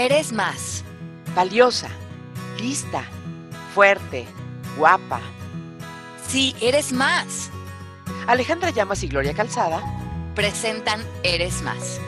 [0.00, 0.82] Eres más.
[1.34, 1.90] Valiosa,
[2.58, 3.04] lista,
[3.74, 4.26] fuerte,
[4.78, 5.20] guapa.
[6.26, 7.50] Sí, eres más.
[8.26, 9.82] Alejandra Llamas y Gloria Calzada
[10.34, 12.00] presentan Eres más.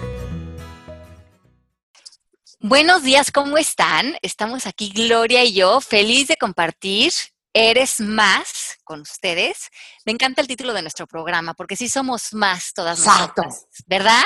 [2.61, 4.17] Buenos días, ¿cómo están?
[4.22, 7.13] Estamos aquí Gloria y yo, feliz de compartir
[7.53, 9.69] Eres más con ustedes.
[10.06, 13.43] Me encanta el título de nuestro programa porque sí somos más todas Exacto.
[13.43, 14.24] nosotras, ¿verdad?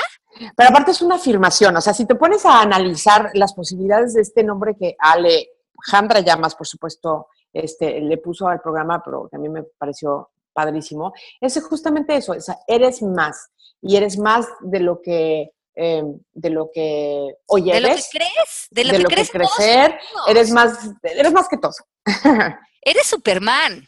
[0.55, 4.21] Pero aparte es una afirmación, o sea, si te pones a analizar las posibilidades de
[4.21, 9.39] este nombre que Alejandra Llamas, por supuesto, este, le puso al programa, pero que a
[9.39, 13.49] mí me pareció padrísimo, es justamente eso, o sea, eres más
[13.81, 18.67] y eres más de lo que eh, de lo que hoy De lo que crees,
[18.71, 21.73] de lo de que lo crees crecer, eres más, eres más que todo.
[22.81, 23.85] Eres Superman.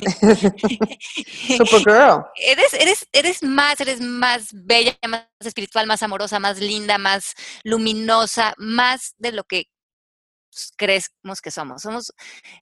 [1.56, 2.24] Supergirl.
[2.36, 8.54] Eres, eres, eres más, eres más bella, más espiritual, más amorosa, más linda, más luminosa,
[8.56, 9.64] más de lo que
[10.50, 11.82] pues, creemos que somos.
[11.82, 12.12] Somos,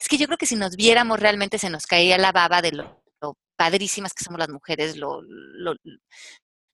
[0.01, 2.73] es que yo creo que si nos viéramos realmente se nos caería la baba de
[2.73, 5.76] lo, lo padrísimas que somos las mujeres, lo, lo-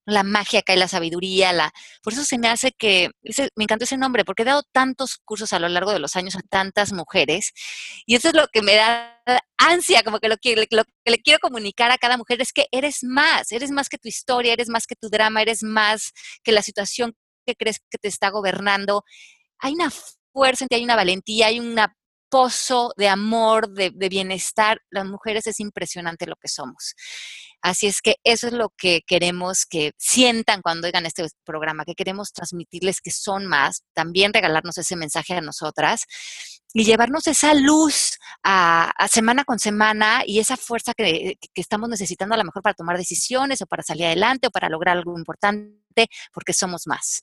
[0.04, 1.72] la magia acá y la sabiduría, la,
[2.02, 3.10] por eso se me hace que,
[3.56, 6.36] me encantó ese nombre, porque he dado tantos cursos a lo largo de los años
[6.36, 7.52] a tantas mujeres,
[8.06, 9.22] y eso es lo que me da
[9.58, 12.66] ansia, como que lo que, lo que le quiero comunicar a cada mujer es que
[12.72, 16.52] eres más, eres más que tu historia, eres más que tu drama, eres más que
[16.52, 17.14] la situación
[17.46, 19.04] que crees que te está gobernando.
[19.58, 19.90] Hay una
[20.32, 21.76] fuerza en ti, hay una valentía, hay un
[22.32, 24.80] pozo de amor, de, bienestar.
[24.88, 26.94] Las mujeres es impresionante lo que somos.
[27.60, 31.94] Así es que eso es lo que queremos que sientan cuando oigan este programa, que
[31.94, 36.06] queremos transmitirles que son más, también regalarnos ese mensaje a nosotras
[36.72, 41.90] y llevarnos esa luz a, a semana con semana y esa fuerza que, que estamos
[41.90, 45.18] necesitando a lo mejor para tomar decisiones o para salir adelante o para lograr algo
[45.18, 47.22] importante, porque somos más.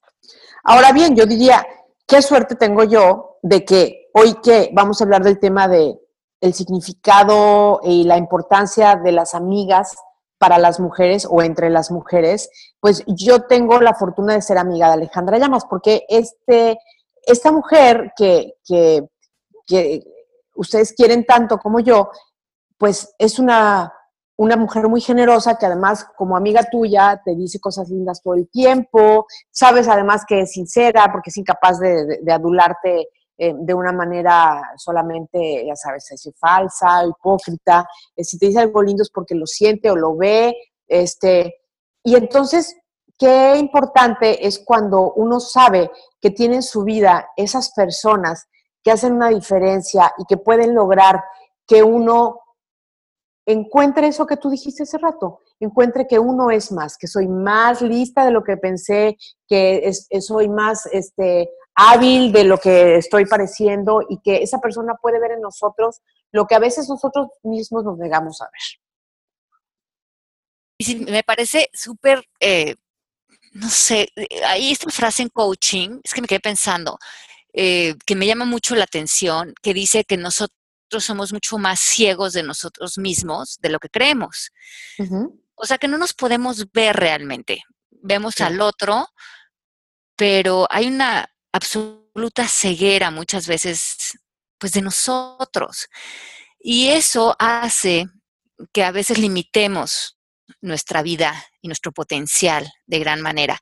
[0.64, 1.66] Ahora bien, yo diría,
[2.10, 5.98] qué suerte tengo yo de que hoy que vamos a hablar del tema de
[6.42, 9.96] el significado y la importancia de las amigas
[10.40, 14.88] para las mujeres o entre las mujeres, pues yo tengo la fortuna de ser amiga
[14.88, 16.80] de Alejandra Llamas, porque este,
[17.22, 19.06] esta mujer que, que,
[19.68, 20.04] que
[20.56, 22.10] ustedes quieren tanto como yo,
[22.78, 23.94] pues es una,
[24.40, 28.50] una mujer muy generosa que además como amiga tuya te dice cosas lindas todo el
[28.50, 34.62] tiempo, sabes además que es sincera porque es incapaz de, adularte eh, de una manera
[34.78, 37.86] solamente, ya sabes, es falsa, hipócrita.
[38.16, 40.56] Eh, si te dice algo lindo es porque lo siente o lo ve.
[40.88, 41.56] Este,
[42.02, 42.78] y entonces,
[43.18, 48.48] qué importante es cuando uno sabe que tiene en su vida esas personas
[48.82, 51.22] que hacen una diferencia y que pueden lograr
[51.68, 52.40] que uno
[53.52, 57.82] encuentre eso que tú dijiste hace rato, encuentre que uno es más, que soy más
[57.82, 59.18] lista de lo que pensé,
[59.48, 64.96] que es, soy más este, hábil de lo que estoy pareciendo y que esa persona
[65.02, 66.02] puede ver en nosotros
[66.32, 68.62] lo que a veces nosotros mismos nos negamos a ver.
[70.78, 72.76] Y sí, me parece súper, eh,
[73.54, 74.10] no sé,
[74.46, 77.00] hay esta frase en coaching, es que me quedé pensando,
[77.52, 80.59] eh, que me llama mucho la atención, que dice que nosotros
[81.00, 84.52] somos mucho más ciegos de nosotros mismos de lo que creemos.
[84.98, 85.42] Uh -huh.
[85.56, 87.64] O sea, que no nos podemos ver realmente.
[87.90, 88.44] Vemos sí.
[88.44, 89.08] al otro,
[90.16, 94.18] pero hay una absoluta ceguera muchas veces,
[94.58, 95.88] pues, de nosotros.
[96.60, 98.08] Y eso hace
[98.74, 100.18] que a veces limitemos
[100.62, 103.60] nuestra vida y nuestro potencial de gran manera.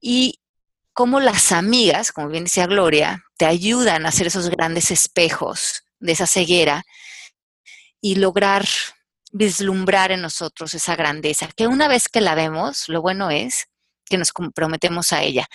[0.00, 0.40] Y
[0.92, 6.12] como las amigas, como bien decía Gloria, te ayudan a hacer esos grandes espejos de
[6.12, 6.84] esa ceguera
[8.00, 8.66] y lograr
[9.32, 13.66] vislumbrar en nosotros esa grandeza, que una vez que la vemos, lo bueno es
[14.04, 15.46] que nos comprometemos a ella.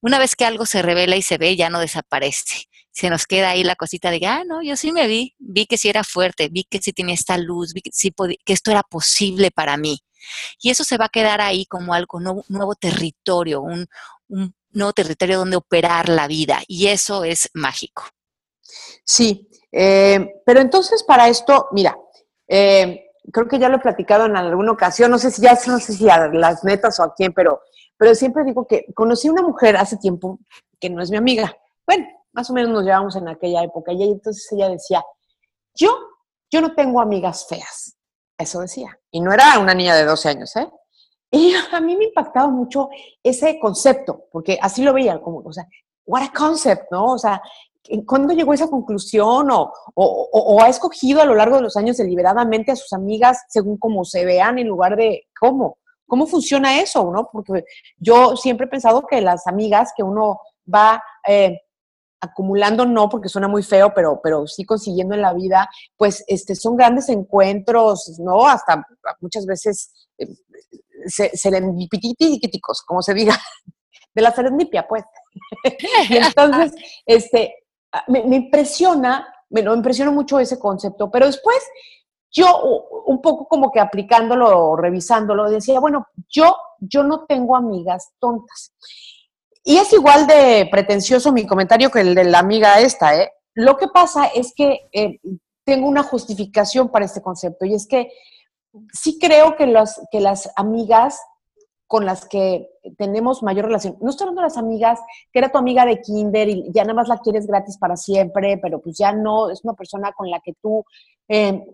[0.00, 2.64] Una vez que algo se revela y se ve, ya no desaparece.
[2.90, 5.76] Se nos queda ahí la cosita de, ah, no, yo sí me vi, vi que
[5.76, 9.50] sí era fuerte, vi que sí tenía esta luz, vi que, que esto era posible
[9.50, 9.98] para mí.
[10.62, 13.86] Y eso se va a quedar ahí como algo, nuevo, nuevo territorio, un
[14.70, 16.62] nuevo territorio donde operar la vida.
[16.66, 18.08] Y eso es mágico.
[19.04, 19.48] Sí,
[19.78, 21.98] eh, pero entonces para esto, mira,
[22.48, 25.78] eh, creo que ya lo he platicado en alguna ocasión, no sé si ya, no
[25.78, 27.60] sé si a las netas o a quién, pero,
[27.98, 30.38] pero siempre digo que conocí a una mujer hace tiempo
[30.80, 31.54] que no es mi amiga.
[31.86, 35.04] Bueno, más o menos nos llevamos en aquella época y entonces ella decía,
[35.74, 35.90] yo,
[36.50, 37.98] yo no tengo amigas feas.
[38.38, 38.98] Eso decía.
[39.10, 40.68] Y no era una niña de 12 años, ¿eh?
[41.30, 42.88] Y a mí me impactaba mucho
[43.22, 45.66] ese concepto, porque así lo veía, como, o sea,
[46.06, 47.12] what a concept, ¿no?
[47.12, 47.42] O sea,
[48.06, 49.50] ¿cuándo llegó a esa conclusión?
[49.50, 53.78] O, o, ha escogido a lo largo de los años deliberadamente a sus amigas según
[53.78, 55.78] cómo se vean en lugar de cómo?
[56.06, 57.28] ¿Cómo funciona eso, no?
[57.32, 57.64] Porque
[57.98, 60.40] yo siempre he pensado que las amigas que uno
[60.72, 61.60] va eh,
[62.20, 66.54] acumulando no, porque suena muy feo, pero, pero sí consiguiendo en la vida, pues este,
[66.54, 68.46] son grandes encuentros, ¿no?
[68.46, 68.86] Hasta
[69.20, 70.26] muchas veces eh,
[71.34, 73.38] serendipititicos, como se diga,
[74.14, 75.04] de la serendipia, pues.
[76.08, 76.72] y entonces,
[77.04, 77.54] este,
[78.08, 81.56] me, me impresiona, me lo impresiona mucho ese concepto, pero después
[82.30, 88.74] yo un poco como que aplicándolo, revisándolo, decía, bueno, yo, yo no tengo amigas tontas.
[89.64, 93.32] Y es igual de pretencioso mi comentario que el de la amiga esta, ¿eh?
[93.54, 95.18] Lo que pasa es que eh,
[95.64, 98.12] tengo una justificación para este concepto y es que
[98.92, 99.72] sí creo que,
[100.12, 101.18] que las amigas
[101.86, 102.68] con las que
[102.98, 105.00] tenemos mayor relación, no estoy hablando de las amigas,
[105.32, 108.58] que era tu amiga de kinder y ya nada más la quieres gratis para siempre,
[108.60, 110.84] pero pues ya no, es una persona con la que tú
[111.28, 111.64] eh,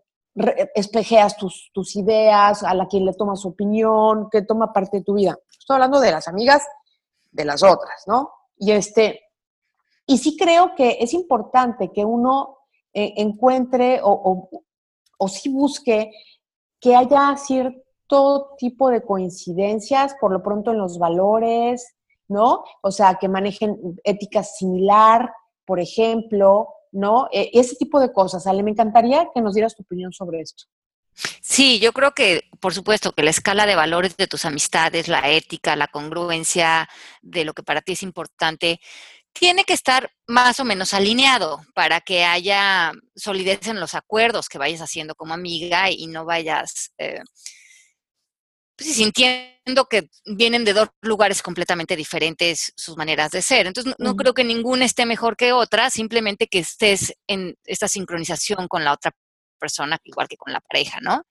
[0.75, 5.37] espejeas tus, ideas, a la que le tomas opinión, que toma parte de tu vida.
[5.59, 6.67] Estoy hablando de las amigas
[7.31, 8.31] de las otras, ¿no?
[8.57, 9.21] Y este,
[10.07, 12.59] y sí creo que es importante que uno
[12.93, 14.63] eh, encuentre o, o,
[15.19, 16.11] o sí busque
[16.79, 17.82] que haya cierto
[18.59, 21.95] tipo de coincidencias, por lo pronto en los valores,
[22.29, 22.65] ¿no?
[22.83, 25.33] O sea, que manejen ética similar,
[25.65, 27.29] por ejemplo, ¿no?
[27.33, 28.47] E, ese tipo de cosas.
[28.47, 30.65] Ale, me encantaría que nos dieras tu opinión sobre esto.
[31.41, 35.31] Sí, yo creo que, por supuesto, que la escala de valores de tus amistades, la
[35.31, 36.89] ética, la congruencia
[37.21, 38.81] de lo que para ti es importante,
[39.33, 44.59] tiene que estar más o menos alineado para que haya solidez en los acuerdos que
[44.59, 47.21] vayas haciendo como amiga y no vayas eh,
[48.83, 53.67] pues, sintiendo que vienen de dos lugares completamente diferentes sus maneras de ser.
[53.67, 58.69] Entonces, no, creo que ninguna esté mejor que otra, simplemente que estés en esta sincronización
[58.69, 59.13] con la otra
[59.59, 61.23] persona, igual que con la pareja, ¿no?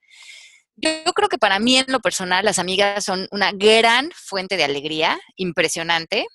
[0.77, 4.63] Yo, creo que para mí, en lo personal, las amigas son una gran fuente de
[4.63, 6.25] alegría, impresionante,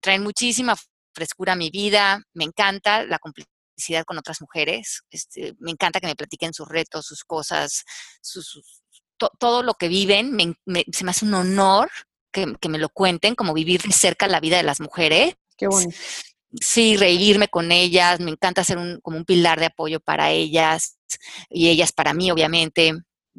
[0.00, 0.74] traen muchísima
[1.14, 6.08] frescura a mi vida, me encanta la complicidad con otras mujeres, este, me encanta que
[6.08, 7.84] me platiquen sus retos, sus cosas,
[9.16, 10.56] todo lo que viven,
[10.92, 11.90] se me hace un honor
[12.32, 15.36] que, me lo cuenten, como vivir de cerca la vida de las mujeres.
[15.56, 15.90] Qué bueno.
[16.60, 20.98] Sí, reírme con ellas, me encanta ser un, como un pilar de apoyo para ellas
[21.48, 22.92] y ellas para mí, obviamente.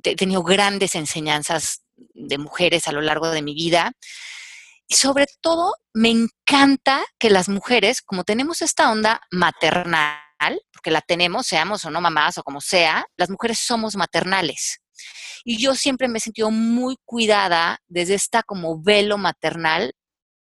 [0.04, 1.84] He tenido grandes enseñanzas
[2.14, 3.94] de mujeres a lo largo de mi vida.
[4.88, 10.20] Y sobre todo, me encanta que las mujeres, como tenemos esta onda maternal,
[10.74, 14.82] porque la tenemos, seamos o no mamás o como sea, las mujeres somos maternales.
[15.44, 19.94] Y yo siempre me he sentido muy cuidada desde esta como velo maternal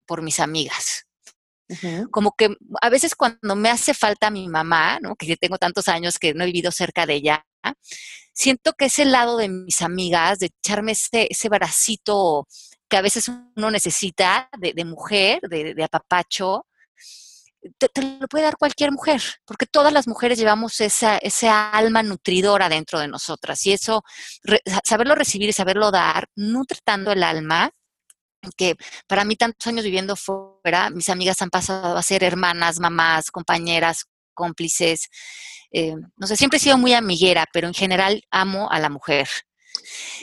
[0.06, 1.06] por mis amigas.
[2.10, 5.16] Como que a veces cuando me hace falta mi mamá, ¿no?
[5.16, 7.46] que tengo tantos años que no he vivido cerca de ella,
[8.32, 12.46] siento que ese lado de mis amigas, de echarme ese, ese bracito
[12.88, 16.66] que a veces uno necesita de, mujer, de, apapacho,
[17.78, 22.68] te, lo puede dar cualquier mujer, porque todas las mujeres llevamos esa, esa alma nutridora
[22.68, 24.02] dentro de nosotras y eso,
[24.84, 27.70] saberlo recibir y saberlo dar, nutre tanto el alma
[28.56, 28.76] que
[29.06, 34.04] para mí tantos años viviendo fuera, mis amigas han pasado a ser hermanas, mamás, compañeras,
[34.34, 35.08] cómplices.
[35.72, 39.28] Eh, no sé, siempre he sido muy amiguera, pero en general amo a la mujer.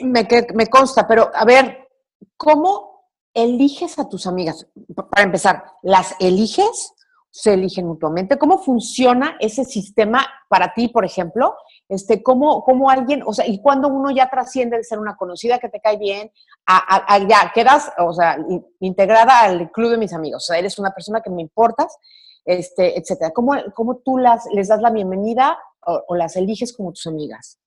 [0.02, 1.90] Me, me consta, pero a ver,
[2.38, 4.68] ¿cómo eliges a tus amigas?
[5.10, 6.94] Para empezar, ¿las eliges?
[7.33, 8.38] ¿Se eligen mutuamente?
[8.38, 11.56] ¿Cómo funciona ese sistema para ti, por ejemplo?
[11.88, 15.58] Este, ¿cómo, ¿Cómo alguien, o sea, y cuando uno ya trasciende de ser una conocida
[15.58, 16.32] que te cae bien,
[16.67, 18.38] a, ya quedas, o sea,
[18.79, 21.98] integrada al club de mis amigos, o sea, eres una persona que me importas,
[22.44, 23.32] este, etcétera.
[23.32, 27.62] ¿Cómo, cómo tú las, les das la bienvenida o las eliges como tus amigas?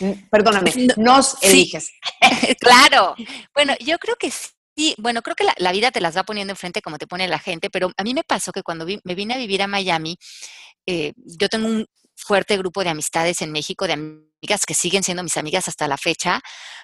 [0.00, 1.92] Mm, perdóname, nos eliges.
[2.60, 3.14] claro.
[3.54, 4.30] Bueno, yo creo que
[4.76, 4.94] sí.
[4.98, 7.70] Bueno, creo que la, vida te las va poniendo enfrente como te pone la gente,
[7.70, 10.16] pero a mí me pasó que cuando me vine a vivir a Miami,
[10.86, 15.22] eh, yo tengo un fuerte grupo de amistades en México, de amigas que siguen siendo
[15.22, 16.40] mis amigas hasta la fecha,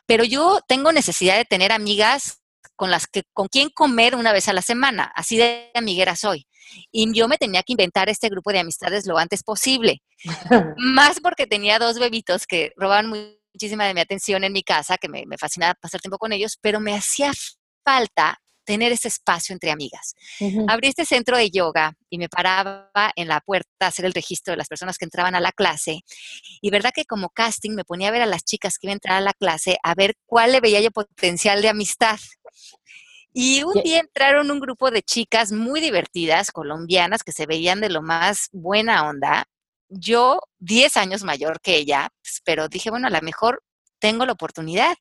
[0.07, 2.41] pero yo tengo necesidad de tener amigas
[2.77, 6.47] con las que, con quien comer una vez a la semana, así de amiguera soy.
[6.91, 10.03] Y yo me tenía que inventar este grupo de amistades lo antes posible.
[10.79, 13.09] Más porque tenía dos bebitos que robaban
[13.53, 16.81] muchísima de mi atención en mi casa, que me, fascinaba pasar tiempo con ellos, pero
[16.81, 17.33] me hacía
[17.85, 20.15] falta tener ese espacio entre amigas.
[20.69, 24.53] Abrí este centro de yoga y me paraba en la puerta a hacer el registro
[24.53, 26.03] de las personas que entraban a la clase.
[26.61, 28.99] Y verdad que como casting me ponía a ver a las chicas que iban a
[28.99, 32.21] entrar a la clase, a ver cuál le veía yo potencial de amistad.
[33.33, 37.89] Y un día entraron un grupo de chicas muy divertidas, colombianas, que se veían de
[37.89, 39.47] lo más buena onda.
[39.89, 43.63] Yo, 10 años mayor que ella, pues, pero dije, bueno, a lo mejor
[44.01, 44.97] tengo la oportunidad.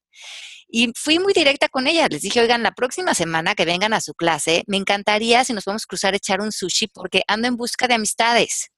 [0.71, 2.07] Y fui muy directa con ella.
[2.07, 5.63] Les dije, oigan, la próxima semana que vengan a su clase, me encantaría si nos
[5.63, 8.69] podemos cruzar echar un sushi porque ando en busca de amistades.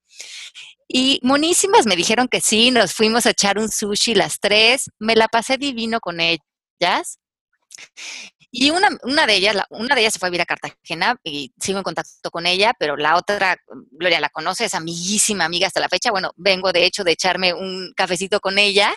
[0.88, 4.90] Y monísimas me dijeron que sí, nos fuimos a echar un sushi las tres.
[5.00, 7.20] Me la pasé divino con ellas.
[8.54, 11.54] Y una, una, de ellas, una de ellas se fue a vivir a Cartagena y
[11.58, 13.56] sigo en contacto con ella, pero la otra,
[13.92, 16.12] Gloria la conoce, es amiguísima amiga hasta la fecha.
[16.12, 18.94] Bueno, vengo de hecho de echarme un cafecito con ella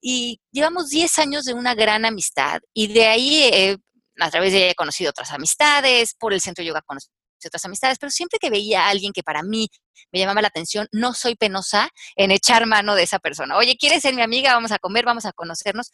[0.00, 3.78] y llevamos 10 años de una gran amistad y de ahí
[4.20, 7.08] a través de ella he conocido otras amistades, por el centro de yoga conocí
[7.46, 9.68] otras amistades, pero siempre que veía a alguien que para mí
[10.10, 13.56] me llamaba la atención, no soy penosa en echar mano de esa persona.
[13.56, 14.54] Oye, ¿quieres ser mi amiga?
[14.54, 15.92] Vamos a comer, vamos a conocernos.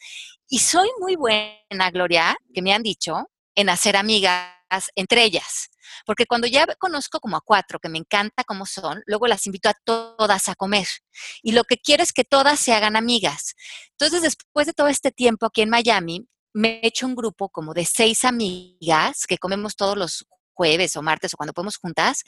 [0.48, 4.54] Y soy muy buena, Gloria, que me han dicho, en hacer amigas
[4.94, 5.68] entre ellas.
[6.06, 9.68] Porque cuando ya conozco como a cuatro que me encanta cómo son, luego las invito
[9.68, 10.86] a todas a comer.
[11.42, 13.54] Y lo que quiero es que todas se hagan amigas.
[13.92, 17.74] Entonces, después de todo este tiempo aquí en Miami, me he hecho un grupo como
[17.74, 22.22] de seis amigas que comemos todos los jueves o martes o cuando podemos juntas.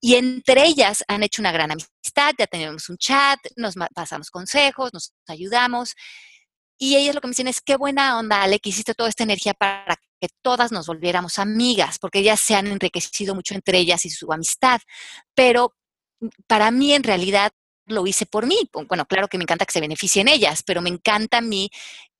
[0.00, 4.92] Y entre ellas han hecho una gran amistad, ya tenemos un chat, nos pasamos consejos,
[4.92, 5.94] nos ayudamos.
[6.78, 9.24] Y ellas lo que me dicen es, qué buena onda, Ale, que hiciste toda esta
[9.24, 14.04] energía para que todas nos volviéramos amigas, porque ellas se han enriquecido mucho entre ellas
[14.04, 14.80] y su amistad.
[15.34, 15.74] Pero
[16.46, 17.52] para mí, en realidad,
[17.86, 18.70] lo hice por mí.
[18.86, 21.70] Bueno, claro que me encanta que se beneficien ellas, pero me encanta a mí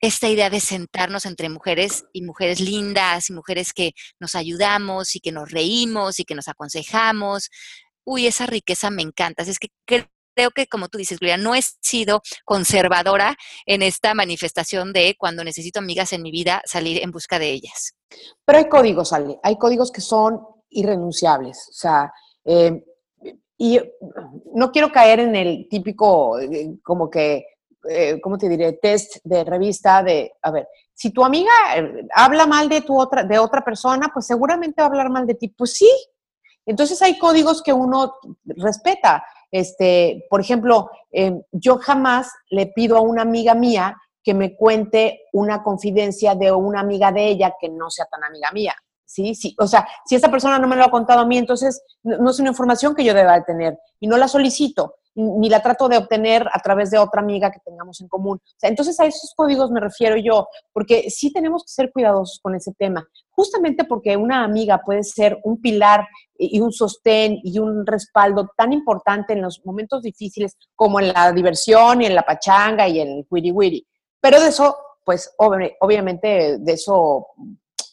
[0.00, 5.20] esta idea de sentarnos entre mujeres y mujeres lindas y mujeres que nos ayudamos y
[5.20, 7.50] que nos reímos y que nos aconsejamos.
[8.04, 9.42] Uy, esa riqueza me encanta.
[9.42, 9.68] Así es que
[10.38, 15.42] creo que, como tú dices, Gloria, no he sido conservadora en esta manifestación de cuando
[15.42, 17.96] necesito amigas en mi vida salir en busca de ellas.
[18.44, 20.40] Pero hay códigos, Ale, hay códigos que son
[20.70, 21.66] irrenunciables.
[21.70, 22.12] O sea,
[22.44, 22.84] eh,
[23.56, 23.80] y
[24.54, 27.44] no quiero caer en el típico, eh, como que,
[27.90, 28.74] eh, ¿cómo te diré?
[28.74, 31.50] Test de revista de, a ver, si tu amiga
[32.14, 35.34] habla mal de, tu otra, de otra persona, pues seguramente va a hablar mal de
[35.34, 35.48] ti.
[35.48, 35.90] Pues sí.
[36.64, 38.14] Entonces hay códigos que uno
[38.44, 39.24] respeta.
[39.50, 45.22] Este, por ejemplo, em, yo jamás le pido a una amiga mía que me cuente
[45.32, 48.74] una confidencia de una amiga de ella que no sea tan amiga mía.
[49.08, 49.34] ¿sí?
[49.34, 52.30] sí o sea, si esa persona no me lo ha contado a mí, entonces no
[52.30, 55.96] es una información que yo deba tener y no la solicito ni la trato de
[55.96, 58.40] obtener a través de otra amiga que tengamos en común.
[58.62, 62.72] Entonces a esos códigos me refiero yo, porque sí tenemos que ser cuidadosos con ese
[62.78, 66.06] tema, justamente porque una amiga puede ser un pilar
[66.38, 71.32] y un sostén y un respaldo tan importante en los momentos difíciles como en la
[71.32, 73.86] diversión y en la pachanga y en el wiri wiri.
[74.20, 77.28] Pero de eso, pues obviamente de eso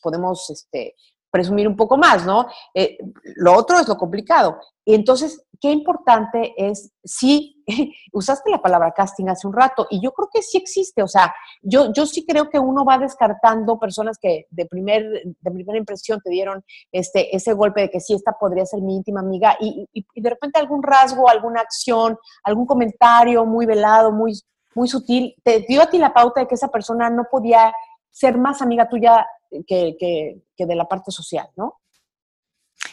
[0.01, 0.96] podemos este,
[1.36, 2.48] presumir un poco más, ¿no?
[2.74, 2.98] Eh,
[3.36, 4.58] lo otro es lo complicado.
[4.86, 7.62] Y entonces, qué importante es, sí,
[8.13, 11.36] usaste la palabra casting hace un rato, y yo creo que sí existe, o sea,
[11.62, 16.22] yo, yo sí creo que uno va descartando personas que de, primer, de primera impresión
[16.24, 16.63] te dieron
[16.94, 20.30] este, ese golpe de que sí, esta podría ser mi íntima amiga, y, y, de
[20.30, 24.39] repente algún rasgo, alguna acción, algún comentario muy velado, muy,
[24.74, 27.74] muy sutil, te dio a ti la pauta de que esa persona no podía
[28.16, 29.28] ser más amiga tuya
[29.68, 31.82] que, de la parte social, ¿no?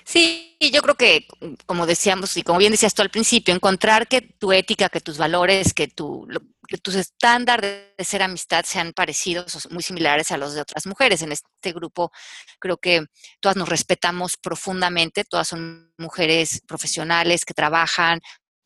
[0.05, 1.29] Sí, yo creo que,
[1.65, 5.19] como decíamos y como bien decías tú al principio, encontrar que tu ética, que tus
[5.19, 6.27] valores, que, tu,
[6.67, 10.87] que tus estándares de ser amistad sean parecidos o muy similares a los de otras
[10.87, 11.23] mujeres.
[11.23, 12.11] En este grupo
[12.59, 13.07] creo que
[13.39, 18.21] todas nos respetamos profundamente, todas son mujeres profesionales que trabajan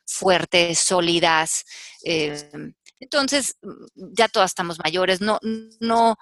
[0.06, 1.66] fuertes, sólidas.
[2.02, 2.50] Eh,
[2.98, 3.58] entonces,
[3.94, 5.38] ya todas estamos mayores, no,
[5.80, 6.16] no,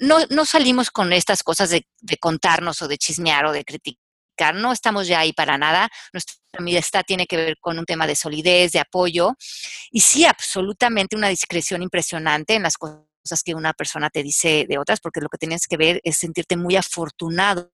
[0.00, 1.86] no, no salimos con estas cosas de,
[2.20, 4.54] contarnos o de chismear o de criticar.
[4.54, 5.88] No estamos ya ahí para nada.
[6.12, 9.34] Nuestra amistad tiene que ver con un tema de solidez, de apoyo.
[9.90, 14.78] Y sí, absolutamente una discreción impresionante en las cosas que una persona te dice de
[14.78, 17.70] otras, porque lo que tienes que ver es sentirte muy afortunado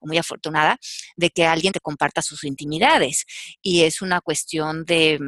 [0.00, 0.78] muy afortunada
[1.16, 3.24] de que alguien te comparta sus intimidades.
[3.62, 5.18] Y es una cuestión de,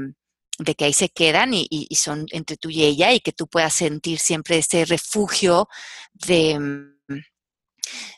[0.58, 3.74] de que ahí se quedan y, son entre tú y ella y que tú puedas
[3.74, 5.68] sentir siempre ese refugio
[6.12, 6.98] de, mm,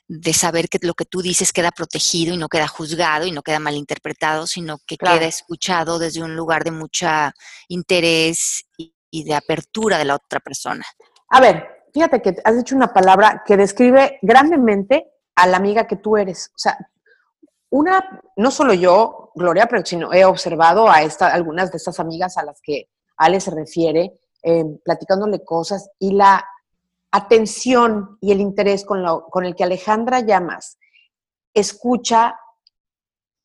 [0.08, 3.42] de saber que lo que tú dices queda protegido y no queda juzgado y no
[3.42, 7.32] queda malinterpretado, sino que queda escuchado desde un lugar de mucha
[7.68, 10.84] interés y, y de apertura de la otra persona.
[11.28, 15.06] A ver, fíjate que has dicho una palabra que describe grandemente
[15.36, 16.50] a la amiga que tú eres.
[16.54, 16.76] O sea,
[17.70, 22.36] una, no solo yo, Gloria, pero sino he observado a esta, algunas de estas amigas
[22.36, 26.44] a las que Ale se refiere, eh, platicándole cosas y la
[27.12, 30.78] atención y el interés con, con el que Alejandra Llamas
[31.54, 32.38] escucha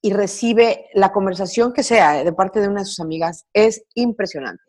[0.02, 4.64] y recibe la conversación que sea de parte de una de sus amigas es impresionante.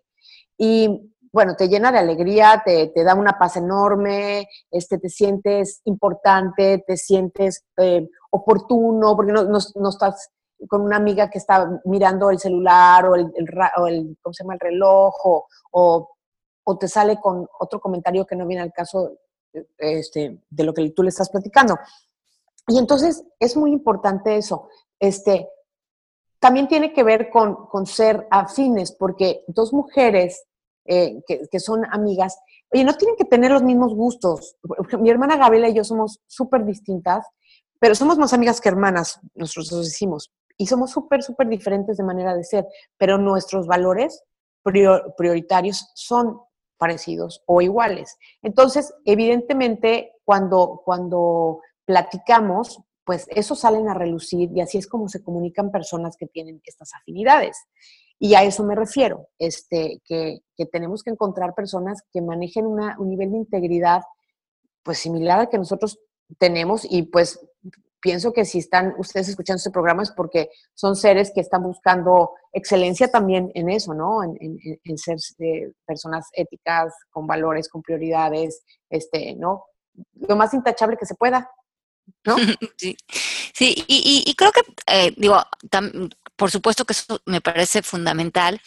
[0.56, 6.82] Y bueno, te llena de alegría, te, da una paz enorme, este, te sientes importante,
[6.86, 10.30] te sientes eh, oportuno, porque no, no, estás
[10.68, 14.54] con una amiga que está mirando el celular o el, ¿cómo se llama?
[14.54, 19.12] el reloj o, o, te sale con otro comentario que no viene al caso
[19.78, 21.78] este, de lo que tú le estás platicando.
[22.66, 24.68] Y entonces es muy importante eso.
[24.98, 25.48] Este,
[26.40, 30.46] también tiene que ver con, con ser afines, porque dos mujeres
[30.88, 32.38] eh, que, son amigas,
[32.72, 34.56] oye, no tienen que tener los mismos gustos.
[35.00, 37.26] Mi hermana Gabriela y yo somos súper distintas,
[37.78, 40.32] pero somos más amigas que hermanas, nosotros decimos.
[40.58, 42.66] Y somos súper, súper diferentes de manera de ser,
[42.96, 44.22] pero nuestros valores
[44.62, 46.40] prioritarios son
[46.78, 48.16] parecidos o iguales.
[48.42, 55.22] Entonces, evidentemente, cuando, cuando platicamos, pues eso salen a relucir y así es como se
[55.22, 57.56] comunican personas que tienen estas afinidades.
[58.18, 60.40] Y a eso me refiero, este, que,
[60.72, 64.02] tenemos que encontrar personas que manejen un nivel de integridad
[64.82, 65.98] pues similar al que nosotros
[66.38, 67.38] tenemos y pues
[68.00, 72.30] pienso que si están ustedes escuchando este programa es porque son seres que están buscando
[72.52, 74.22] excelencia también en eso, ¿no?
[74.22, 79.64] En, ser eh, personas éticas, con valores, con prioridades, este, ¿no?
[80.14, 81.50] Lo más intachable que se pueda,
[82.24, 82.36] ¿no?
[82.76, 82.96] Sí,
[83.54, 85.42] sí y, creo que, eh, digo,
[86.36, 88.60] por supuesto que eso me parece fundamental.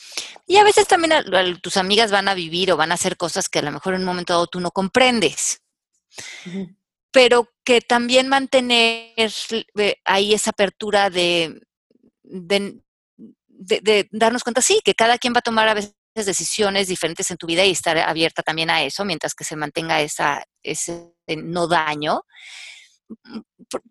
[0.48, 1.14] Y a veces también
[1.62, 4.02] tus amigas van a vivir o van a hacer cosas que a lo mejor en
[4.02, 5.62] un momento dado tú no comprendes.
[7.12, 11.62] Pero que también mantener eh, ahí esa apertura de,
[14.12, 17.48] darnos cuenta, sí, que cada quien va a tomar a veces decisiones diferentes en tu
[17.48, 22.22] vida y estar abierta también a eso mientras que se mantenga esa, ese no daño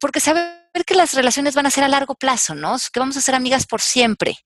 [0.01, 2.77] porque saber que las relaciones van a ser a largo plazo, ¿no?
[2.93, 4.37] Que vamos a ser amigas por siempre.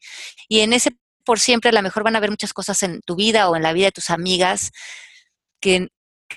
[0.49, 3.14] Y en ese por siempre a lo mejor van a haber muchas cosas en tu
[3.14, 4.73] vida o en la vida de tus amigas
[5.61, 5.88] que,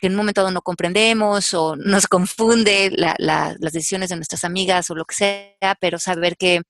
[0.01, 4.95] en un momento dado no comprendemos o nos confunde las decisiones de nuestras amigas o
[4.95, 6.61] lo que sea, pero saber que,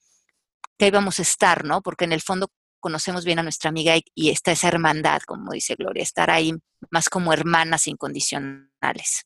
[0.77, 1.81] que ahí vamos a estar, ¿no?
[1.81, 5.51] Porque en el fondo conocemos bien a nuestra amiga y, y está esa hermandad, como
[5.51, 6.53] dice Gloria, estar ahí
[6.91, 9.25] más como hermanas incondicionales.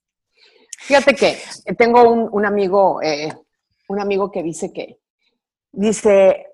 [0.80, 1.38] Fíjate que
[1.78, 3.34] tengo un, amigo, eh,
[3.90, 5.00] un amigo que dice que,
[5.72, 6.48] dice,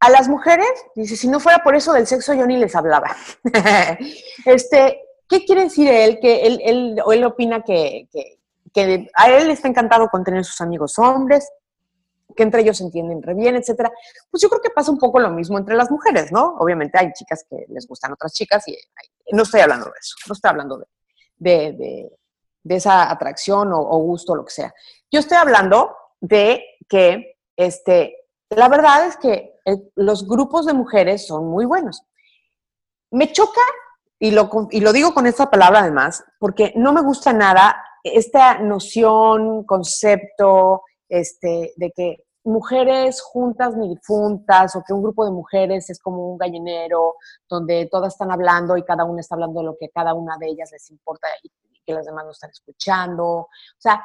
[0.00, 3.16] a las mujeres, dice, si no fuera por eso del sexo yo ni les hablaba.
[4.44, 5.00] este,
[5.38, 6.18] ¿qué quiere decir él?
[6.20, 8.38] Que él, él, él opina que, que,
[8.72, 11.50] que, a él está encantado con tener sus amigos hombres,
[12.36, 13.90] que entre ellos entienden re bien, etcétera.
[14.30, 16.56] Pues yo creo que pasa un poco lo mismo entre las mujeres, ¿no?
[16.58, 18.76] Obviamente hay chicas que les gustan otras chicas y
[19.32, 20.78] no estoy hablando de eso, no estoy hablando
[21.38, 22.10] de, de
[22.64, 24.74] de esa atracción o, gusto o lo que sea.
[25.10, 28.16] Yo estoy hablando de que, este,
[28.50, 29.58] la verdad es que
[29.94, 32.02] los grupos de mujeres son muy buenos.
[33.10, 33.60] Me choca,
[34.22, 38.60] y lo, y lo digo con esta palabra además, porque no me gusta nada esta
[38.60, 45.90] noción, concepto, este, de que mujeres juntas ni difuntas o que un grupo de mujeres
[45.90, 47.16] es como un gallinero
[47.48, 50.50] donde todas están hablando y cada una está hablando de lo que cada una de
[50.50, 51.50] ellas les importa y
[51.84, 53.26] que las demás no están escuchando.
[53.26, 54.04] O sea,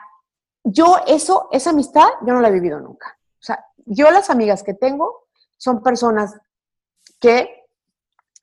[0.64, 3.16] yo eso, esa amistad, yo no la he vivido nunca.
[3.34, 5.28] O sea, yo las amigas que tengo
[5.58, 6.36] son personas
[7.20, 7.57] que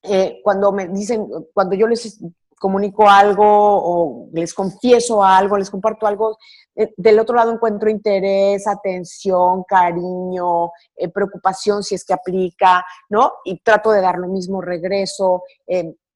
[0.07, 2.21] eh, cuando me dicen, cuando yo les
[2.59, 6.37] comunico algo o les confieso algo, les comparto algo,
[6.77, 13.33] eh, del otro lado encuentro interés, atención, cariño, eh, preocupación si es que aplica, ¿no?
[13.45, 15.43] Y trato de dar lo mismo regreso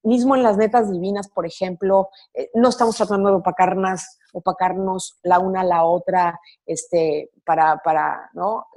[0.05, 2.09] mismo en las netas divinas, por ejemplo,
[2.55, 8.68] no estamos tratando de opacarnos, opacarnos la una a la otra este, para, para ¿no?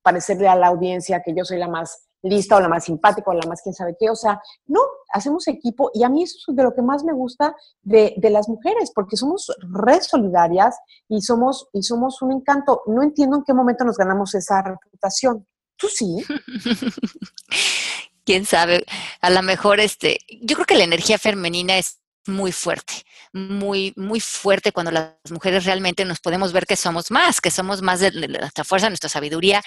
[0.00, 3.34] Parecerle a la audiencia que yo soy la más lista o la más simpática o
[3.34, 4.10] la más quién sabe qué.
[4.10, 4.80] O sea, no,
[5.12, 8.30] hacemos equipo y a mí eso es de lo que más me gusta de, de
[8.30, 10.76] las mujeres, porque somos re solidarias
[11.08, 12.82] y somos, y somos un encanto.
[12.86, 15.46] No entiendo en qué momento nos ganamos esa reputación.
[15.76, 16.24] ¿Tú sí?
[18.24, 18.84] quién sabe,
[19.20, 24.20] a lo mejor este, yo creo que la energía femenina es muy fuerte, muy, muy
[24.20, 28.10] fuerte cuando las mujeres realmente nos podemos ver que somos más, que somos más de,
[28.12, 29.62] nuestra fuerza, nuestra sabiduría.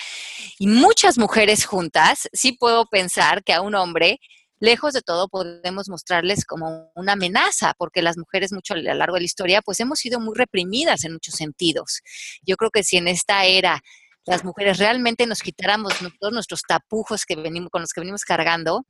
[0.57, 4.19] Y muchas mujeres juntas, sí puedo pensar que a un hombre,
[4.59, 9.15] lejos de todo, podemos mostrarles como una amenaza, porque las mujeres mucho a lo largo
[9.15, 12.01] de la historia, pues hemos sido muy reprimidas en muchos sentidos.
[12.43, 13.81] Yo creo que si en esta era
[14.25, 18.85] las mujeres realmente nos quitáramos todos nuestros tapujos que venimos, con los que venimos cargando,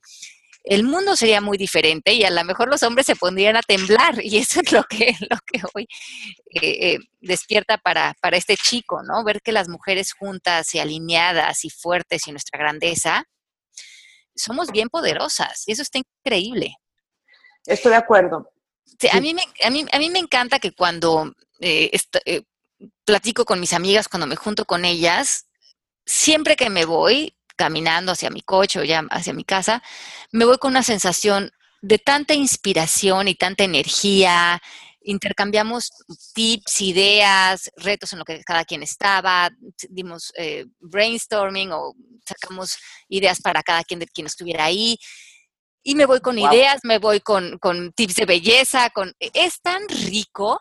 [0.65, 4.23] el mundo sería muy diferente y a lo mejor los hombres se pondrían a temblar
[4.23, 5.88] y eso es lo que, lo que hoy
[6.49, 9.23] eh, eh, despierta para, para este chico, ¿no?
[9.23, 13.25] Ver que las mujeres juntas y alineadas y fuertes y nuestra grandeza,
[14.36, 16.75] somos bien poderosas y eso está increíble.
[17.65, 18.51] Estoy de acuerdo.
[18.99, 21.91] Sí, a, mí me, a, mí, a mí me encanta que cuando eh,
[22.25, 22.41] eh,
[23.04, 25.47] platico con mis amigas, cuando me junto con ellas,
[26.06, 29.82] siempre que me voy caminando hacia mi coche o ya hacia mi casa,
[30.32, 34.62] me voy con una sensación de tanta inspiración y tanta energía,
[35.06, 35.91] intercambiamos
[36.34, 39.50] tips, ideas, retos en lo que cada quien estaba,
[39.89, 41.94] dimos eh, brainstorming o
[42.26, 44.98] sacamos ideas para cada quien de quien estuviera ahí.
[45.84, 49.88] Y me voy con ideas, me voy con, con, tips de belleza, con es tan
[49.88, 50.60] rico.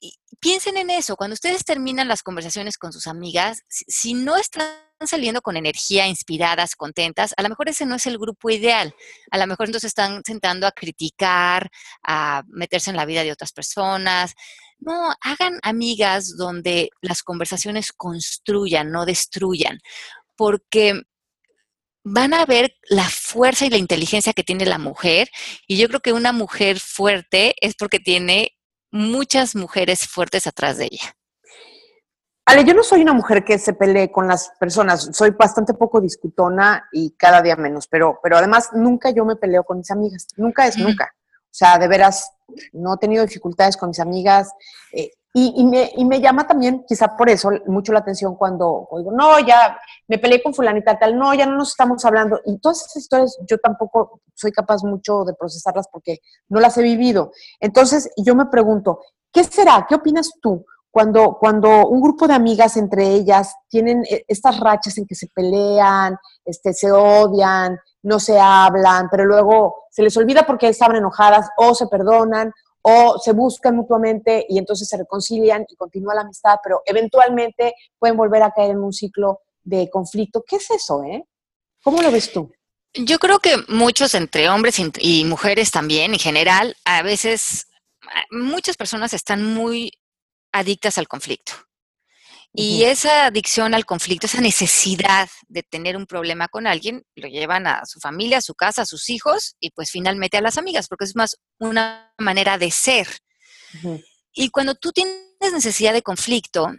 [0.00, 4.68] Y piensen en eso, cuando ustedes terminan las conversaciones con sus amigas, si no están
[5.06, 8.94] saliendo con energía, inspiradas, contentas, a lo mejor ese no es el grupo ideal.
[9.30, 11.70] A lo mejor entonces están sentando a criticar,
[12.02, 14.34] a meterse en la vida de otras personas.
[14.78, 19.78] No, hagan amigas donde las conversaciones construyan, no destruyan,
[20.36, 21.02] porque
[22.04, 25.30] van a ver la fuerza y la inteligencia que tiene la mujer.
[25.66, 28.52] Y yo creo que una mujer fuerte es porque tiene
[28.90, 31.16] muchas mujeres fuertes atrás de ella.
[32.46, 36.00] Ale, yo no soy una mujer que se pelee con las personas, soy bastante poco
[36.00, 40.28] discutona y cada día menos, pero, pero además nunca yo me peleo con mis amigas,
[40.36, 41.14] nunca es nunca.
[41.16, 42.32] O sea, de veras,
[42.72, 44.52] no he tenido dificultades con mis amigas.
[44.92, 49.10] Eh, y, me, y, me, llama también, quizá por eso, mucho la atención cuando digo,
[49.10, 49.76] no, ya
[50.06, 52.40] me peleé con fulanita tal, no, ya no nos estamos hablando.
[52.44, 56.82] Y todas esas historias yo tampoco soy capaz mucho de procesarlas porque no las he
[56.82, 57.32] vivido.
[57.58, 59.00] Entonces, yo me pregunto,
[59.32, 59.86] ¿qué será?
[59.88, 60.64] ¿Qué opinas tú?
[60.94, 65.26] Cuando, cuando un grupo de amigas entre ellas tienen eh, estas rachas en que se
[65.26, 71.48] pelean, este, se odian, no se hablan, pero luego se les olvida porque estaban enojadas
[71.56, 72.52] o se perdonan
[72.82, 78.16] o se buscan mutuamente y entonces se reconcilian y continúa la amistad, pero eventualmente pueden
[78.16, 80.44] volver a caer en un ciclo de conflicto.
[80.46, 81.24] ¿Qué es eso, eh?
[81.82, 82.52] ¿Cómo lo ves tú?
[82.94, 87.66] Yo creo que muchos entre hombres y mujeres también, en general, a veces
[88.30, 89.90] muchas personas están muy
[90.54, 91.52] adictas al conflicto.
[92.56, 97.66] Y esa adicción al conflicto, esa necesidad de tener un problema con alguien, lo llevan
[97.66, 100.86] a su familia, a su casa, a sus hijos y pues finalmente a las amigas,
[100.86, 103.08] porque es más una manera de ser.
[104.32, 106.72] Y cuando tú tienes necesidad de conflicto,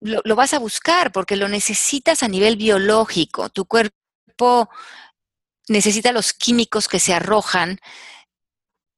[0.00, 3.50] lo, lo, vas a buscar porque lo necesitas a nivel biológico.
[3.50, 4.70] Tu cuerpo
[5.68, 7.78] necesita los químicos que se arrojan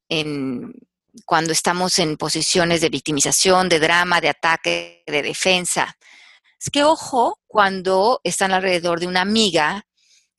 [0.09, 0.73] en
[1.25, 5.97] cuando estamos en posiciones de victimización, de drama, de ataque, de defensa.
[6.59, 9.87] Es que ojo cuando están alrededor de una amiga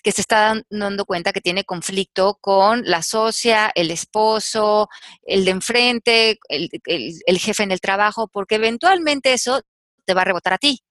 [0.04, 4.88] que se está dando cuenta que tiene conflicto con la socia, el esposo,
[5.24, 9.62] el de enfrente, el, jefe en el trabajo, porque eventualmente eso
[10.06, 10.82] te va a rebotar a ti,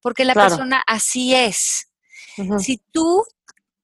[0.00, 1.88] porque la persona así es.
[2.58, 3.24] Si tú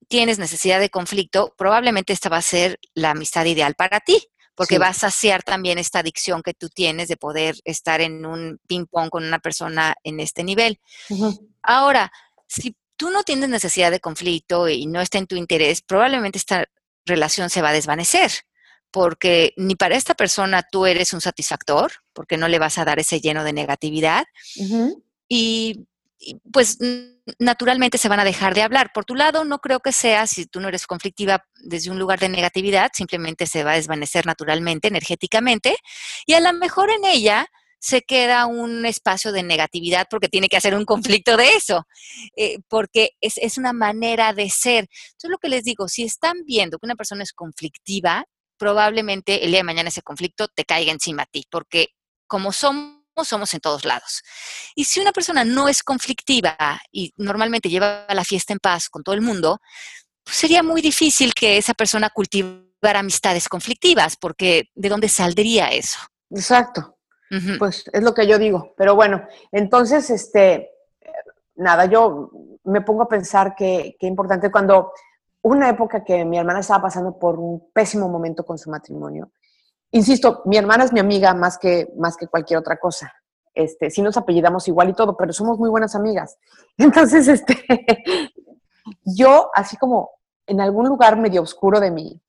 [0.09, 4.27] tienes necesidad de conflicto, probablemente esta va a ser la amistad ideal para ti
[4.61, 8.61] porque va a saciar también esta adicción que tú tienes de poder estar en un
[8.67, 10.79] ping-pong con una persona en este nivel.
[11.63, 12.13] Ahora,
[12.47, 16.67] si tú no tienes necesidad de conflicto y no está en tu interés, probablemente esta
[17.07, 18.31] relación se va a desvanecer,
[18.91, 22.99] porque ni para esta persona tú eres un satisfactor, porque no le vas a dar
[22.99, 24.27] ese lleno de negatividad,
[25.27, 25.87] y,
[26.53, 26.79] pues
[27.39, 28.91] naturalmente se van a dejar de hablar.
[28.93, 32.19] Por tu lado, no creo que sea, si tú no eres conflictiva desde un lugar
[32.19, 35.77] de negatividad, simplemente se va a desvanecer naturalmente, energéticamente,
[36.27, 37.47] y a lo mejor en ella
[37.83, 41.87] se queda un espacio de negatividad porque tiene que hacer un conflicto de eso,
[42.37, 44.87] eh, porque es, es, una manera de ser.
[45.13, 48.27] Entonces, lo que les digo, si están viendo que una persona es conflictiva,
[48.59, 51.89] probablemente el día de mañana ese conflicto te caiga encima a ti, porque
[52.27, 54.23] como somos somos en todos lados.
[54.75, 56.57] Y si una persona no es conflictiva
[56.91, 59.61] y normalmente lleva la fiesta en paz con todo el mundo,
[60.25, 65.99] pues sería muy difícil que esa persona cultivara amistades conflictivas, porque ¿de dónde saldría eso?
[66.31, 66.97] Exacto.
[67.59, 68.75] Pues es lo que yo digo.
[68.77, 70.71] Pero bueno, entonces, este,
[71.55, 72.31] nada, yo
[72.65, 74.93] me pongo a pensar que, que importante cuando
[75.43, 79.31] una época que mi hermana estaba pasando por un pésimo momento con su matrimonio
[79.93, 83.13] insisto, mi hermana es mi amiga más que, más que cualquier otra cosa.
[83.55, 86.39] Este, sí nos apellidamos igual y todo, pero somos muy buenas amigas.
[86.79, 87.57] Entonces, este,
[89.05, 90.11] yo, así como
[90.47, 92.21] en algún lugar medio oscuro de mi,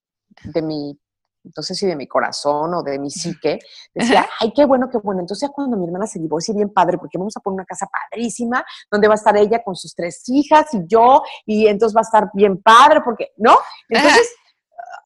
[0.44, 1.00] de mi,
[1.44, 3.60] no sé si de mi corazón o de mi psique,
[3.94, 5.22] decía, ay, qué bueno, qué bueno.
[5.22, 8.64] Entonces, cuando mi hermana se divorcie, bien padre, porque vamos a poner una casa padrísima,
[8.92, 12.04] donde va a estar ella con sus tres hijas y yo, y entonces va a
[12.04, 13.58] estar bien padre, porque, ¿no?
[13.90, 14.36] Entonces,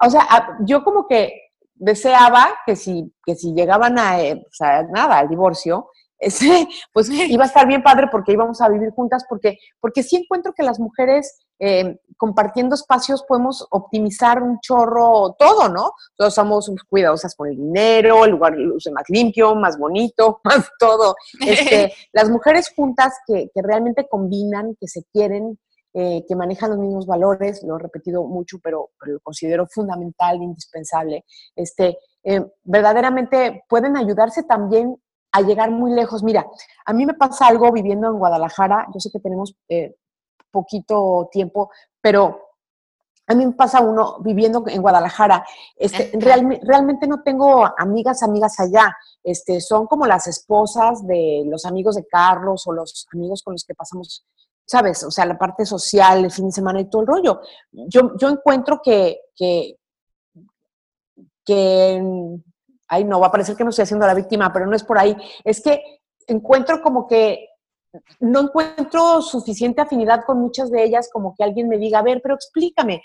[0.06, 1.44] o sea, yo como que
[1.76, 7.10] deseaba que si, que si llegaban a, eh, o sea, nada, al divorcio, ese, pues
[7.10, 10.64] iba a estar bien padre porque íbamos a vivir juntas, porque, porque sí encuentro que
[10.64, 15.92] las mujeres eh, compartiendo espacios podemos optimizar un chorro todo, ¿no?
[16.16, 21.16] Todos somos cuidadosas con el dinero, el lugar luce más limpio, más bonito, más todo.
[21.40, 25.60] Este, las mujeres juntas que, que, realmente combinan, que se quieren,
[25.97, 31.23] eh, que manejan los mismos valores, lo he repetido mucho, pero, lo considero fundamental, indispensable,
[31.55, 36.21] este, eh, verdaderamente pueden ayudarse también a llegar muy lejos.
[36.21, 36.45] Mira,
[36.86, 39.95] a mí me pasa algo viviendo en Guadalajara, yo sé que tenemos eh,
[40.51, 42.41] poquito tiempo, pero
[43.27, 45.45] a mí me pasa uno viviendo en Guadalajara,
[45.77, 46.12] este,
[46.62, 52.05] realmente no tengo amigas, amigas allá, este, son como las esposas de los amigos de
[52.05, 54.25] Carlos o los amigos con los que pasamos,
[54.65, 55.04] ¿sabes?
[55.04, 57.41] O sea, la parte social, el fin de semana y todo el rollo.
[57.71, 59.78] Yo, yo encuentro que, que,
[61.45, 62.01] que,
[62.88, 64.97] ay, no, va a parecer que no estoy haciendo la víctima, pero no es por
[64.97, 65.82] ahí, es que
[66.28, 67.49] encuentro como que
[68.19, 72.19] no encuentro suficiente afinidad con muchas de ellas como que alguien me diga, a ver,
[72.21, 73.01] pero explícame,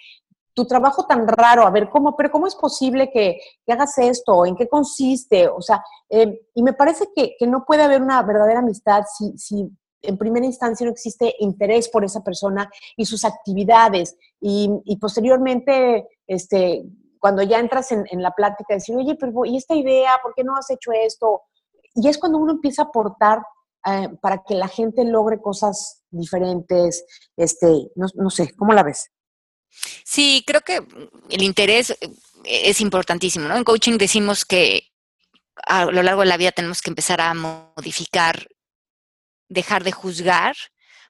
[0.53, 4.45] tu trabajo tan raro, a ver, ¿cómo, pero cómo es posible que, hagas esto?
[4.47, 5.47] ¿En qué consiste?
[5.49, 9.71] O sea, em, y me parece que, no puede haber una verdadera amistad si, si
[10.03, 14.17] en primera instancia no existe interés por esa persona y sus actividades.
[14.41, 16.83] Y, posteriormente, este,
[17.19, 20.13] cuando ya entras en, la plática, decir, oye, pero ¿y esta idea?
[20.23, 21.43] ¿Por qué no has hecho esto?
[21.95, 23.43] Y es cuando uno empieza a aportar
[23.87, 27.05] eh, para que la gente logre cosas diferentes?
[27.37, 29.11] Este, no, sé, ¿cómo la ves?
[30.05, 30.81] Sí, creo que
[31.31, 31.97] el interés eh,
[32.45, 33.57] es importantísimo, ¿no?
[33.57, 34.89] En coaching decimos que
[35.67, 38.49] a lo largo de la vida tenemos que empezar a modificar,
[39.51, 40.57] dejar de juzgar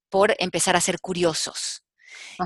[0.09, 1.85] por empezar a ser curiosos.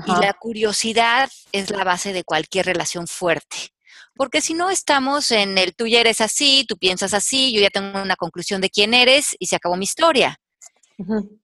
[0.05, 3.73] Y la curiosidad es la base de cualquier relación fuerte.
[4.15, 7.69] Porque si no estamos en el tú ya eres así, tú piensas así, yo ya
[7.69, 10.37] tengo una conclusión de quién eres y se acabó mi historia.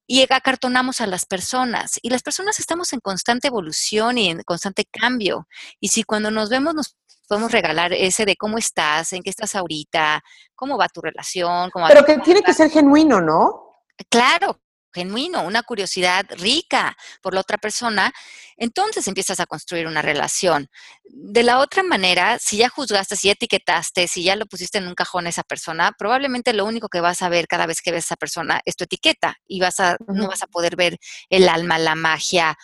[0.07, 1.99] Y acartonamos a las personas.
[2.01, 5.47] Y las personas estamos en constante evolución y en constante cambio.
[5.79, 6.95] Y si cuando nos vemos nos
[7.27, 10.21] podemos regalar ese de cómo estás, en qué estás ahorita,
[10.55, 11.69] cómo va tu relación.
[11.71, 13.70] Cómo Pero que tiene que ser genuino, ¿no?
[14.09, 14.61] Claro,
[14.93, 18.11] genuino, una curiosidad rica por la otra persona,
[18.57, 20.69] entonces empiezas a construir una relación.
[21.03, 24.87] De la otra manera, si ya juzgaste, si ya etiquetaste, si ya lo pusiste en
[24.87, 27.91] un cajón a esa persona, probablemente lo único que vas a ver cada vez que
[27.91, 30.97] ves a esa persona es tu etiqueta y vas a, no vas a poder ver
[31.29, 32.57] el alma, la magia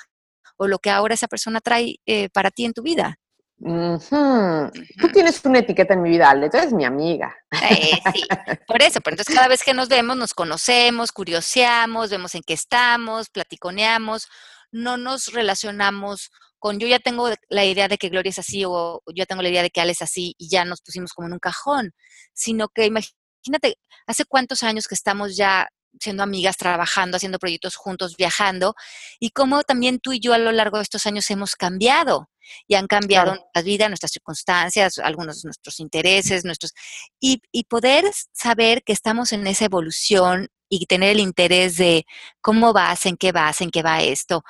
[0.58, 3.20] o lo que ahora esa persona trae eh, para ti en tu vida.
[3.60, 7.36] Tú tienes una etiqueta en mi vida, Ale, tú eres mi amiga.
[7.70, 8.24] Eh, sí,
[8.68, 12.54] por eso, pero entonces cada vez que nos vemos, nos conocemos, curioseamos, vemos en qué
[12.54, 14.28] estamos, platiconeamos,
[14.72, 19.02] no nos relacionamos con yo ya tengo la idea de que Gloria es así o
[19.06, 21.28] yo ya tengo la idea de que Ale es así y ya nos pusimos como
[21.28, 21.94] en un cajón,
[22.34, 25.68] sino que imagínate, hace cuántos años que estamos ya
[26.00, 28.76] siendo amigas, trabajando, haciendo proyectos juntos, viajando,
[29.20, 32.30] y cómo también tú y yo a lo largo de estos años hemos cambiado
[32.68, 36.74] y han cambiado nuestra vida, nuestras circunstancias, algunos de nuestros intereses, nuestros
[37.20, 42.06] y, y poder saber que estamos en esa evolución y tener el interés de
[42.42, 44.44] cómo vas, en qué vas, en qué va esto.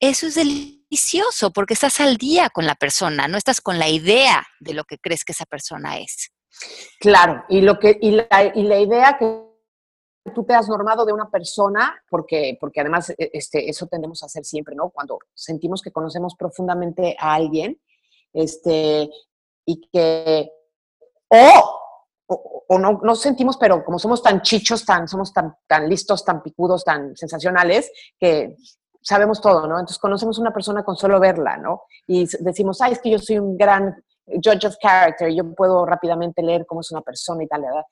[0.00, 4.46] Eso es delicioso porque estás al día con la persona, no estás con la idea
[4.60, 6.30] de lo que crees que esa persona es.
[7.00, 9.47] Claro, y lo que y la, y la idea que
[10.30, 14.26] tú te has normado de una persona, porque, porque además e, este, eso tendemos a
[14.26, 14.90] hacer siempre, ¿no?
[14.90, 17.80] Cuando sentimos que conocemos profundamente a alguien,
[18.32, 19.10] este,
[19.64, 20.50] y que,
[21.28, 26.24] o, o, no, no, sentimos, pero como somos tan chichos, tan, somos tan, tan listos,
[26.24, 28.56] tan picudos, tan sensacionales, que
[29.00, 29.78] sabemos todo, ¿no?
[29.78, 31.82] Entonces conocemos una persona con solo verla, ¿no?
[32.06, 33.94] Y decimos, ay, es que yo soy un gran
[34.26, 37.84] judge of character, yo puedo rápidamente leer cómo es una persona y tal, ¿verdad?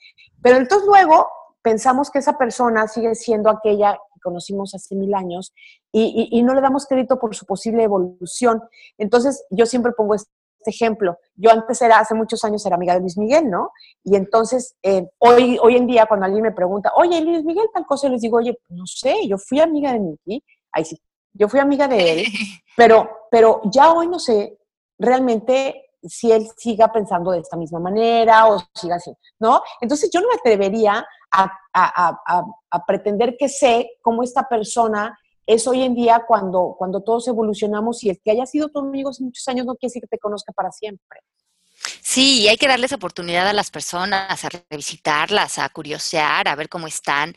[0.42, 1.26] Pero entonces luego
[1.66, 5.52] pensamos que esa persona sigue siendo aquella que conocimos hace mil años
[5.90, 8.62] y, no le damos crédito por su posible evolución.
[8.98, 10.30] Entonces, yo siempre pongo este
[10.64, 11.18] ejemplo.
[11.34, 13.72] Yo antes era, hace muchos años era amiga de Luis Miguel, ¿no?
[14.04, 17.84] Y entonces, eh, hoy, hoy en día, cuando alguien me pregunta, oye, Luis Miguel, tal
[17.84, 21.02] cosa, yo les digo, oye, no sé, yo fui amiga de Nicky, ahí sí,
[21.32, 22.26] yo fui amiga de él,
[22.76, 24.56] pero, pero ya hoy no sé
[25.00, 29.62] realmente si él siga pensando de esta misma manera o siga así, ¿no?
[29.80, 35.94] Entonces yo no me atrevería a, pretender que sé cómo esta persona es hoy en
[35.94, 39.66] día cuando, cuando todos evolucionamos y el que haya sido tu amigo hace muchos años
[39.66, 41.20] no quiere decir que te conozca para siempre.
[42.02, 46.68] Sí, y hay que darles oportunidad a las personas, a revisitarlas, a curiosear, a ver
[46.68, 47.34] cómo están.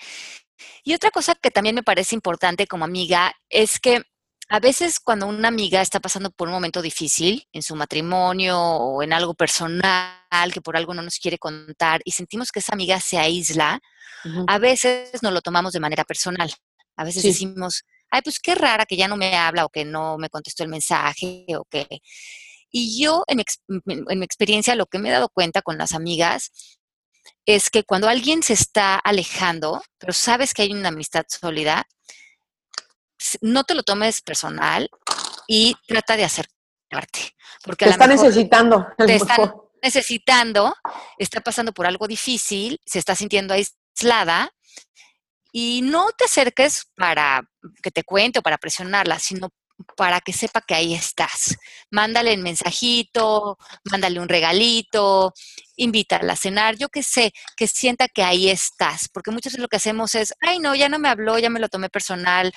[0.84, 4.04] Y otra cosa que también me parece importante como amiga es que
[4.50, 9.04] a veces cuando una amiga está pasando por un momento difícil en su matrimonio o
[9.04, 10.20] en algo personal
[10.52, 13.80] que por algo no nos quiere contar y sentimos que esa amiga se aísla,
[14.48, 16.52] a veces nos lo tomamos de manera personal.
[16.96, 20.18] A veces decimos, ay, pues qué rara que ya no me habla o que no
[20.18, 21.88] me contestó el mensaje o que...
[22.72, 23.38] Y yo, en
[24.18, 26.52] mi, experiencia, lo que me he dado cuenta con las amigas
[27.46, 31.88] es que cuando alguien se está alejando, pero sabes que hay una amistad sólida,
[33.42, 34.90] no te lo tomes personal
[35.48, 37.36] y trata de acercarte.
[37.64, 38.88] Porque te está necesitando.
[38.98, 40.76] Te está necesitando,
[41.18, 44.52] está pasando por algo difícil, se está sintiendo aislada
[45.52, 47.42] y no te acerques para
[47.82, 49.50] que te cuente o para presionarla, sino
[49.96, 51.58] para que sepa que ahí estás.
[51.90, 53.58] Mándale el mensajito,
[53.90, 55.34] mándale un regalito,
[55.76, 59.68] invítala a cenar, yo qué sé, que sienta que ahí estás, porque muchas veces lo
[59.68, 62.52] que hacemos es, ay no, ya no me habló, ya me lo tomé personal,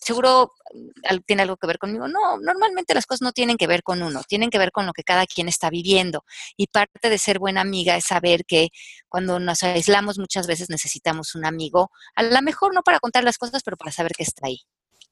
[0.00, 0.52] seguro
[1.26, 2.08] tiene algo que ver conmigo.
[2.08, 4.92] No, normalmente las cosas no tienen que ver con uno, tienen que ver con lo
[4.92, 6.24] que cada quien está viviendo.
[6.56, 8.68] Y parte de ser buena amiga es saber que
[9.08, 13.38] cuando nos aislamos muchas veces necesitamos un amigo, a lo mejor no para contar las
[13.38, 14.60] cosas, pero para saber que está ahí.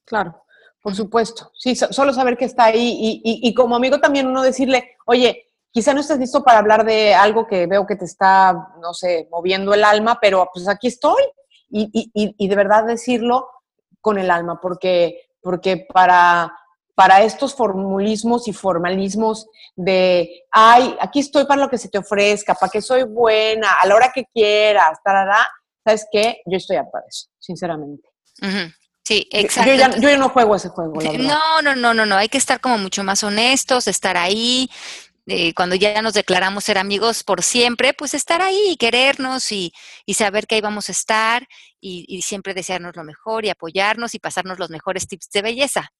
[0.04, 0.42] Claro,
[0.82, 1.52] por supuesto.
[1.54, 5.92] Sí, solo saber que está ahí y, y, como amigo también uno decirle, oye, quizá
[5.92, 9.74] no estés listo para hablar de algo que veo que te está, no sé, moviendo
[9.74, 11.22] el alma, pero pues aquí estoy.
[11.70, 13.46] Y, y de verdad decirlo
[14.00, 16.52] con el alma, porque, porque para,
[16.94, 22.54] para estos formulismos y formalismos de, ay, aquí estoy para lo que se te ofrezca,
[22.54, 25.46] para que soy buena, a la hora que quieras, tarará,
[25.84, 26.40] ¿sabes qué?
[26.46, 28.08] Yo estoy harta de eso, sinceramente.
[29.04, 29.70] Sí, exacto.
[29.70, 31.24] Yo ya, yo ya, no juego ese juego, la verdad.
[31.26, 34.68] No, no, no, no, no, hay que estar como mucho más honestos, estar ahí,
[35.30, 39.74] eh, cuando ya nos declaramos ser amigos por siempre, pues estar ahí y querernos y,
[40.14, 41.46] saber que ahí vamos a estar
[41.80, 45.92] y, siempre desearnos lo mejor y apoyarnos y pasarnos los mejores tips de belleza.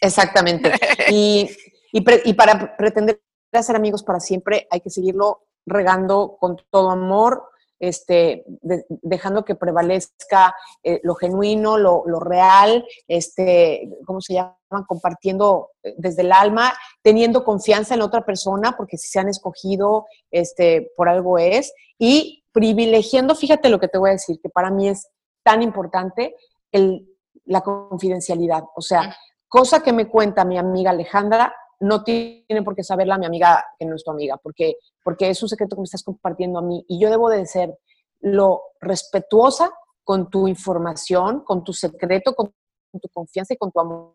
[0.00, 0.72] Exactamente.
[1.10, 1.50] Y,
[1.92, 3.20] y para pretender
[3.62, 7.44] ser amigos para siempre hay que seguirlo regando con todo amor,
[7.80, 8.44] este,
[8.88, 14.56] dejando que prevalezca eh, lo genuino, lo, real, este, ¿cómo se llama?
[14.86, 19.28] Compartiendo eh, desde el alma, teniendo confianza en la otra persona, porque si se han
[19.28, 24.48] escogido, este, por algo es, y privilegiando, fíjate lo que te voy a decir, que
[24.48, 25.08] para mí es
[25.42, 26.36] tan importante,
[26.70, 27.06] el,
[27.44, 28.62] la confidencialidad.
[28.76, 29.14] O sea,
[29.48, 33.84] cosa que me cuenta mi amiga Alejandra, no tiene por qué saberla mi amiga que
[33.84, 36.84] no es tu amiga, porque, porque es un secreto que me estás compartiendo a mí
[36.88, 37.76] y yo debo de ser
[38.20, 39.72] lo respetuosa
[40.04, 42.54] con tu información, con tu secreto, con
[42.92, 44.14] tu confianza y con tu amor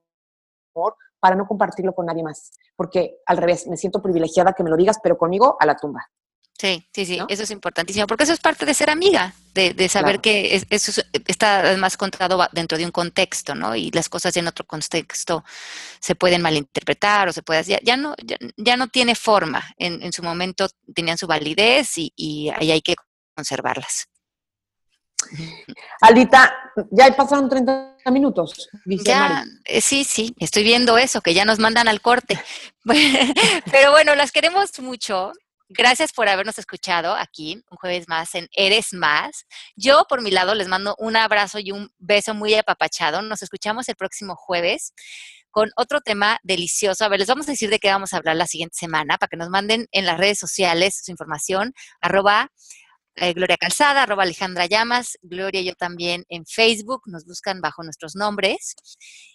[1.19, 4.78] para no compartirlo con nadie más, porque al revés, me siento privilegiada que me lo
[4.78, 6.08] digas, pero conmigo a la tumba.
[6.60, 10.19] Sí, sí, sí, eso es importantísimo, porque eso es parte de ser amiga, de, saber
[10.19, 13.78] que eso está además contado dentro de un contexto, ¿no?
[13.78, 15.45] Y las cosas en otro contexto
[16.02, 18.13] se pueden malinterpretar o se puede, ya, ya no,
[18.58, 22.95] ya, no tiene forma, en, su momento tenían su validez y, ahí hay que
[23.34, 24.10] conservarlas.
[26.02, 26.54] Alita,
[26.91, 29.13] ya pasaron 30 minutos, dice
[29.63, 32.38] eh, sí, sí, estoy viendo eso, que ya nos mandan al corte.
[33.72, 35.32] Pero bueno, las queremos mucho.
[35.71, 39.45] Gracias por habernos escuchado aquí un jueves más en Eres Más.
[39.75, 43.21] Yo, por mi lado, les mando un abrazo y un beso muy apapachado.
[43.21, 44.93] Nos escuchamos el próximo jueves
[45.51, 47.05] con otro tema delicioso.
[47.05, 49.29] A ver, les vamos a decir de qué vamos a hablar la siguiente semana para
[49.29, 51.75] que nos manden en las redes sociales su información.
[52.01, 52.51] Arroba
[53.15, 57.84] eh, Gloria Calzada, arroba Alejandra Llamas, Gloria y yo también en Facebook, nos buscan bajo
[57.84, 58.73] nuestros nombres.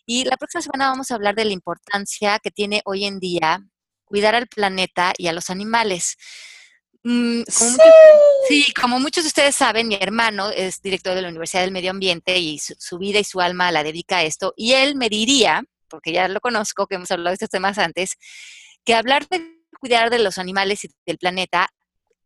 [0.05, 3.61] Y la próxima semana vamos a hablar de la importancia que tiene hoy en día
[4.05, 6.17] cuidar al planeta y a los animales.
[7.07, 7.43] Mm,
[8.49, 8.73] sí.
[8.81, 12.39] como muchos de ustedes saben, mi hermano es director de la Universidad del Medio Ambiente
[12.39, 14.55] y su, vida y su alma la dedica a esto.
[14.57, 18.17] Y él me diría, porque ya lo conozco, que hemos hablado de estos temas antes,
[18.85, 21.69] que hablar de cuidar de los animales y del planeta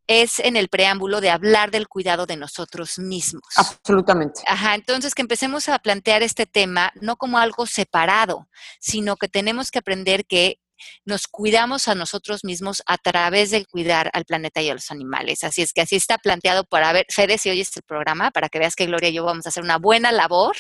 [0.07, 3.45] es en el preámbulo de hablar del cuidado de nosotros mismos.
[3.57, 4.41] Absolutamente.
[4.47, 8.49] Ajá, entonces que empecemos a plantear este tema no como algo separado,
[8.81, 10.61] sino que tenemos que aprender que
[11.05, 15.45] nos cuidamos a nosotros mismos a través del cuidar al planeta y a los animales.
[15.45, 18.59] Así es que así está planteado para ver, Fede, si oyes el programa, para que
[18.59, 20.57] veas que Gloria y yo vamos a hacer una buena labor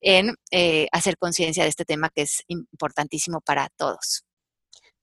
[0.00, 4.24] en eh, hacer conciencia de este tema que es importantísimo para todos.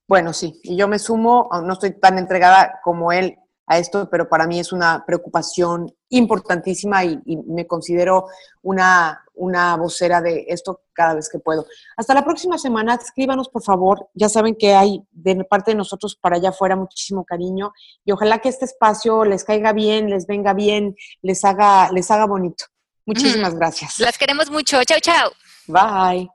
[0.08, 3.38] Bueno, sí, y yo me sumo, no estoy tan entregada como él
[3.72, 8.28] a esto, pero para mí es una preocupación importantísima y, me considero
[8.62, 11.66] una, una vocera de esto cada vez que puedo.
[11.96, 16.18] Hasta la próxima semana, escríbanos por favor, ya saben que hay de parte de nosotros
[16.18, 17.72] para allá afuera muchísimo cariño
[18.04, 22.26] y ojalá que este espacio les caiga bien, les venga bien, les haga, les haga
[22.26, 22.66] bonito.
[23.06, 24.02] Muchísimas gracias.
[24.02, 24.84] Las queremos mucho.
[24.84, 25.32] Chao, chao.
[25.68, 26.30] Bye.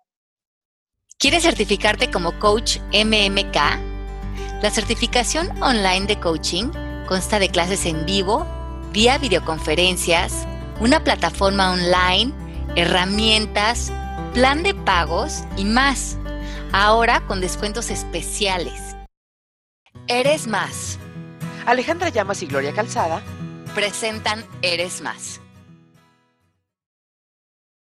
[1.19, 3.57] ¿Quieres certificarte como coach MMK?
[4.63, 6.71] La certificación online de coaching
[7.07, 8.47] Consta de clases en vivo,
[8.93, 10.47] vía videoconferencias,
[10.81, 12.33] una plataforma online
[12.77, 13.91] herramientas,
[14.35, 16.19] plan de pagos y más.
[16.73, 18.97] Ahora con descuentos especiales.
[20.07, 20.99] Eres más.
[21.65, 23.23] Alejandra Llamas y Gloria Calzada
[23.75, 25.41] presentan Eres más.